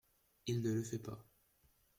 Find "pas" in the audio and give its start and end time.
0.97-1.23